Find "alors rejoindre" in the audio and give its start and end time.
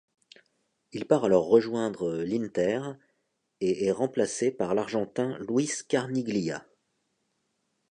1.25-2.23